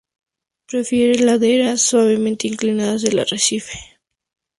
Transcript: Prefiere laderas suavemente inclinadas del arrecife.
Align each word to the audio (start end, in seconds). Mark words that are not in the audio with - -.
Prefiere 0.65 1.23
laderas 1.23 1.83
suavemente 1.83 2.47
inclinadas 2.47 3.03
del 3.03 3.19
arrecife. 3.19 3.77